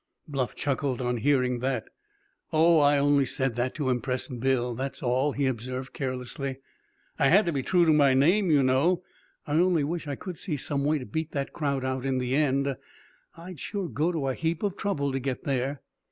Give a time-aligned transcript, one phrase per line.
[0.27, 1.85] Bluff chuckled on hearing that.
[2.51, 6.57] "Oh, I only said that to impress Bill, that's all!" he observed carelessly.
[7.19, 9.03] "I had to be true to my name, you know.
[9.45, 12.33] I only wish I could see some way to beat that crowd out in the
[12.33, 12.75] end.
[13.37, 15.81] I'd sure go to a heap of trouble to get there."